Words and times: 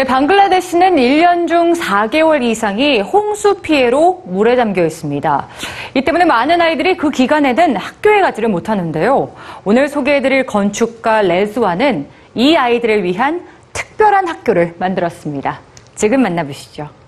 네, 0.00 0.04
방글라데시는 0.04 0.96
1년 0.96 1.46
중 1.46 1.74
4개월 1.74 2.42
이상이 2.42 3.02
홍수 3.02 3.60
피해로 3.60 4.22
물에 4.24 4.56
잠겨 4.56 4.82
있습니다. 4.82 5.46
이 5.92 6.00
때문에 6.02 6.24
많은 6.24 6.58
아이들이 6.58 6.96
그 6.96 7.10
기간에는 7.10 7.76
학교에 7.76 8.22
가지를 8.22 8.48
못하는데요. 8.48 9.30
오늘 9.62 9.88
소개해드릴 9.88 10.46
건축가 10.46 11.20
레즈와는 11.20 12.08
이 12.34 12.56
아이들을 12.56 13.04
위한 13.04 13.46
특별한 13.74 14.26
학교를 14.26 14.74
만들었습니다. 14.78 15.60
지금 15.96 16.22
만나보시죠. 16.22 16.99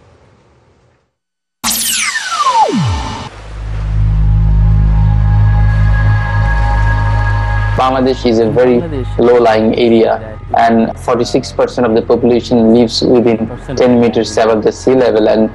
Bangladesh 7.82 8.22
is 8.31 8.39
a 8.39 8.49
very 8.49 8.79
low-lying 9.18 9.77
area 9.77 10.39
and 10.57 10.91
46% 10.91 11.85
of 11.85 11.95
the 11.96 12.03
population 12.03 12.72
lives 12.75 13.03
within 13.03 13.49
10 13.77 14.00
meters 14.00 14.36
above 14.36 14.63
the 14.63 14.71
sea 14.71 14.95
level 14.95 15.29
and 15.29 15.50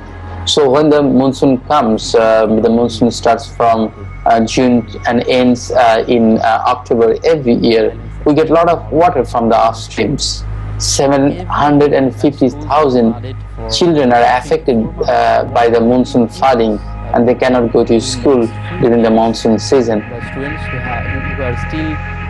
so 0.45 0.69
when 0.69 0.89
the 0.89 1.01
monsoon 1.01 1.57
comes, 1.71 2.13
uh, 2.15 2.45
the 2.45 2.69
monsoon 2.69 3.11
starts 3.11 3.47
from 3.55 3.93
uh, 4.25 4.41
June 4.45 4.85
and 5.07 5.25
ends 5.27 5.71
uh, 5.71 6.03
in 6.07 6.37
uh, 6.39 6.63
October 6.67 7.15
every 7.23 7.53
year, 7.53 7.97
we 8.25 8.33
get 8.33 8.49
a 8.49 8.53
lot 8.53 8.67
of 8.69 8.91
water 8.91 9.23
from 9.23 9.47
the 9.47 9.55
off 9.55 9.77
streams. 9.77 10.43
750,000 10.79 13.35
children 13.71 14.11
are 14.13 14.37
affected 14.37 14.85
uh, 15.07 15.45
by 15.53 15.69
the 15.69 15.79
monsoon 15.79 16.27
flooding 16.27 16.77
and 17.13 17.25
they 17.27 17.35
cannot 17.35 17.71
go 17.73 17.83
to 17.85 17.99
school 18.01 18.47
during 18.81 19.01
the 19.01 19.09
monsoon 19.09 19.57
season. 19.59 20.01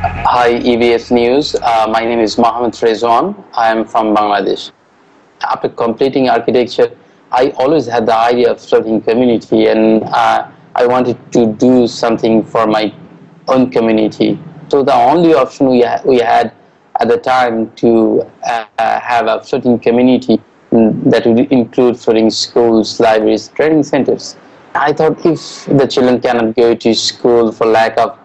Hi, 0.04 0.54
EBS 0.60 1.10
News. 1.12 1.56
Uh, 1.56 1.88
my 1.90 2.06
name 2.06 2.20
is 2.20 2.38
Mohammed 2.38 2.74
Rezwan. 2.74 3.34
I 3.54 3.70
am 3.70 3.84
from 3.84 4.16
Bangladesh. 4.16 4.72
After 5.42 5.70
completing 5.70 6.30
architecture, 6.30 6.96
I 7.32 7.50
always 7.58 7.88
had 7.88 8.06
the 8.06 8.16
idea 8.16 8.52
of 8.52 8.62
floating 8.62 9.02
community 9.02 9.66
and 9.68 10.04
uh, 10.04 10.52
I 10.76 10.86
wanted 10.86 11.18
to 11.34 11.48
do 11.54 11.88
something 11.88 12.44
for 12.44 12.68
my 12.68 12.94
own 13.48 13.72
community. 13.72 14.40
So 14.70 14.84
the 14.84 14.94
only 14.94 15.34
option 15.34 15.68
we, 15.70 15.82
ha- 15.82 16.02
we 16.06 16.18
had 16.20 16.54
at 17.00 17.08
the 17.08 17.18
time 17.18 17.72
to 17.78 18.22
uh, 18.44 18.66
have 18.78 19.26
a 19.28 19.42
floating 19.44 19.80
community 19.80 20.40
mm, 20.72 21.10
that 21.10 21.26
would 21.26 21.40
include 21.52 22.00
floating 22.00 22.30
schools, 22.30 23.00
libraries, 23.00 23.48
training 23.50 23.82
centers. 23.82 24.36
I 24.76 24.94
thought 24.94 25.26
if 25.26 25.66
the 25.66 25.88
children 25.88 26.22
cannot 26.22 26.56
go 26.56 26.76
to 26.76 26.94
school 26.94 27.52
for 27.52 27.66
lack 27.66 27.98
of 27.98 28.20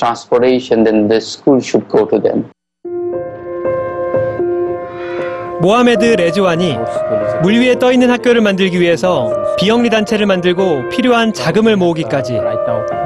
transportation, 0.00 0.82
then 0.84 1.08
the 1.08 1.20
school 1.20 1.60
should 1.60 1.86
go 1.88 2.06
to 2.08 2.18
them. 2.20 2.44
모하메드 5.60 6.04
레즈완이 6.16 6.78
물 7.42 7.60
위에 7.60 7.74
떠 7.78 7.92
있는 7.92 8.10
학교를 8.10 8.40
만들기 8.40 8.80
위해서 8.80 9.30
비영리 9.58 9.90
단체를 9.90 10.24
만들고 10.24 10.88
필요한 10.88 11.34
자금을 11.34 11.76
모으기까지 11.76 12.40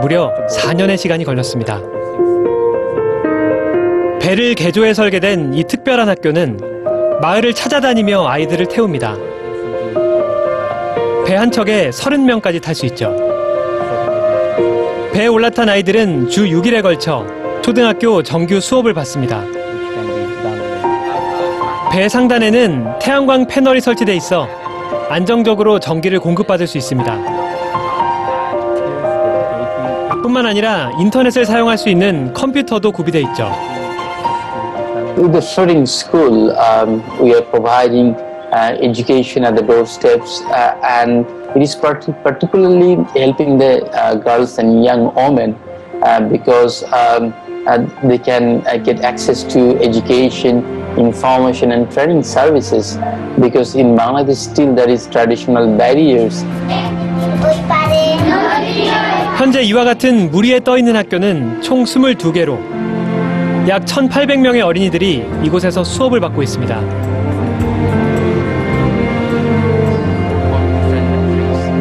무려 0.00 0.32
4년의 0.48 0.96
시간이 0.96 1.24
걸렸습니다. 1.24 1.80
배를 4.20 4.54
개조해 4.54 4.94
설계된 4.94 5.52
이 5.54 5.64
특별한 5.64 6.08
학교는 6.08 6.58
마을을 7.20 7.54
찾아다니며 7.54 8.24
아이들을 8.26 8.66
태웁니다. 8.66 9.16
배 11.26 11.34
한 11.34 11.50
척에 11.50 11.90
30명까지 11.90 12.62
탈 12.62 12.74
수 12.76 12.86
있죠. 12.86 13.23
배에 15.14 15.28
올라탄 15.28 15.68
아이들은 15.68 16.28
주 16.28 16.44
6일에 16.46 16.82
걸쳐 16.82 17.24
초등학교 17.62 18.20
정규 18.24 18.58
수업을 18.58 18.94
받습니다. 18.94 19.44
배 21.92 22.08
상단에는 22.08 22.98
태양광 22.98 23.46
패널이 23.46 23.80
설치돼 23.80 24.16
있어 24.16 24.48
안정적으로 25.08 25.78
전기를 25.78 26.18
공급받을 26.18 26.66
수 26.66 26.78
있습니다. 26.78 27.16
뿐만 30.20 30.46
아니라 30.46 30.90
인터넷을 30.98 31.44
사용할 31.44 31.78
수 31.78 31.88
있는 31.88 32.32
컴퓨터도 32.32 32.90
구비돼 32.90 33.20
있죠. 33.20 33.52
With 35.16 35.30
the 35.30 35.40
floating 35.40 35.84
school, 35.88 36.50
um, 36.58 37.00
we 37.20 37.30
are 37.30 37.44
providing 37.52 38.16
education 38.81 39.43
at 39.43 39.55
the 39.55 39.61
doorsteps, 39.61 40.41
uh, 40.41 40.77
and 40.83 41.25
it 41.55 41.61
is 41.61 41.75
part- 41.75 42.07
particularly 42.23 42.95
helping 43.17 43.57
the 43.57 43.85
uh, 43.91 44.15
girls 44.15 44.57
and 44.57 44.83
young 44.83 45.13
women 45.15 45.55
uh, 46.01 46.19
because 46.21 46.83
um, 46.93 47.33
uh, 47.67 47.85
they 48.03 48.17
can 48.17 48.65
uh, 48.67 48.77
get 48.77 49.01
access 49.01 49.43
to 49.43 49.77
education, 49.79 50.63
information, 50.97 51.71
and 51.71 51.91
training 51.91 52.23
services. 52.23 52.97
Because 53.39 53.75
in 53.75 53.95
Bangladesh, 53.95 54.37
still 54.37 54.73
there 54.73 54.89
is 54.89 55.07
traditional 55.09 55.77
barriers 55.77 56.43
현재 59.37 59.61
이와 59.61 59.85
같은 59.85 60.29
물 60.31 60.45
위에 60.45 60.59
떠 60.59 60.77
있는 60.77 60.95
학교는 60.95 61.61
총 61.61 61.83
22개로 61.85 62.57
약 63.69 63.85
1,800명의 63.85 64.65
어린이들이 64.65 65.25
이곳에서 65.43 65.83
수업을 65.83 66.19
받고 66.19 66.43
있습니다. 66.43 67.12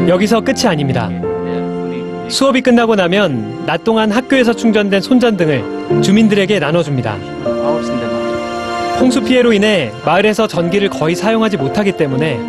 여기서 0.08 0.42
끝이 0.42 0.66
아닙니다. 0.66 1.10
수업이 2.28 2.62
끝나고 2.62 2.96
나면 2.96 3.66
낮 3.66 3.84
동안 3.84 4.12
학교에서 4.12 4.54
충전된 4.54 5.02
손전등을 5.02 6.02
주민들에게 6.02 6.60
나눠줍니다. 6.60 7.16
홍수 9.00 9.22
피해로 9.22 9.54
인해 9.54 9.92
마을에서 10.06 10.48
전기를 10.48 10.90
거의 10.90 11.16
사용하지 11.16 11.58
못하기 11.58 11.94
때문에 11.94 12.40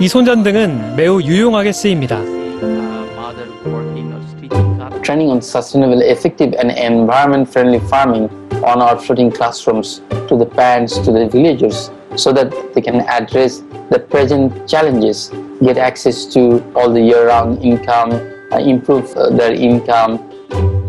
이 0.00 0.08
손전등은 0.08 0.96
매우 0.96 1.20
유용하게 1.22 1.72
쓰입니다. 1.72 2.20
Uh, 4.52 5.00
training 5.02 5.30
on 5.30 5.38
sustainable, 5.38 6.02
effective, 6.02 6.54
and 6.58 6.70
environment-friendly 6.72 7.80
farming 7.86 8.28
on 8.62 8.82
our 8.82 8.96
floating 8.98 9.30
classrooms 9.30 10.02
to 10.28 10.36
the 10.36 10.44
parents, 10.44 10.98
to 10.98 11.12
the 11.12 11.28
villagers, 11.28 11.90
so 12.16 12.32
that 12.32 12.50
they 12.74 12.82
can 12.82 13.00
address 13.08 13.62
the 13.90 13.98
present 13.98 14.52
challenges, 14.68 15.30
get 15.62 15.78
access 15.78 16.24
to 16.26 16.62
all 16.74 16.92
the 16.92 17.00
year-round 17.00 17.62
income, 17.62 18.12
uh, 18.52 18.58
improve 18.58 19.14
uh, 19.16 19.30
their 19.30 19.52
income. 19.52 20.18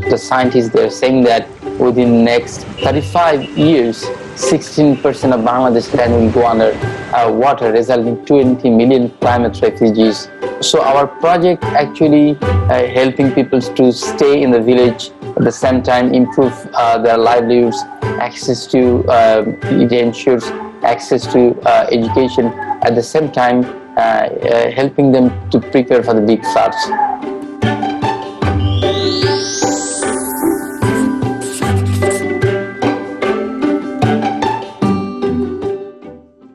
The 0.09 0.17
scientists 0.17 0.69
they're 0.69 0.89
saying 0.89 1.23
that 1.23 1.47
within 1.79 2.17
the 2.17 2.23
next 2.23 2.63
35 2.83 3.57
years, 3.57 4.03
16% 4.35 4.99
of 5.33 5.41
Bangladesh 5.41 5.93
land 5.93 6.13
will 6.13 6.31
go 6.31 6.47
under 6.47 6.71
uh, 7.15 7.31
water, 7.31 7.71
resulting 7.71 8.25
20 8.25 8.69
million 8.69 9.09
climate 9.21 9.59
refugees. 9.61 10.27
So 10.61 10.81
our 10.81 11.07
project 11.07 11.63
actually 11.63 12.37
uh, 12.41 12.87
helping 12.87 13.31
people 13.31 13.61
to 13.61 13.91
stay 13.91 14.41
in 14.41 14.51
the 14.51 14.61
village 14.61 15.11
at 15.37 15.43
the 15.43 15.51
same 15.51 15.83
time 15.83 16.13
improve 16.13 16.53
uh, 16.73 16.97
their 16.97 17.17
livelihoods, 17.17 17.81
access 18.19 18.65
to 18.67 19.03
uh, 19.07 19.43
it 19.63 19.91
ensures 19.91 20.45
access 20.83 21.31
to 21.31 21.55
education 21.91 22.47
at 22.83 22.95
the 22.95 23.03
same 23.03 23.31
time 23.31 23.82
Uh, 23.95 23.99
uh, 23.99 24.71
helping 24.71 25.11
them 25.11 25.29
to 25.51 25.59
prepare 25.59 26.01
for 26.01 26.15
the 26.15 26.21
big 26.21 26.43
floods. 26.45 27.32